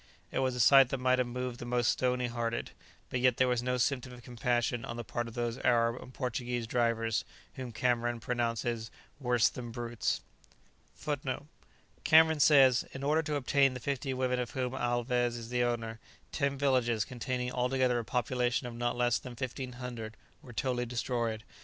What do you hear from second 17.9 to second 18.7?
a population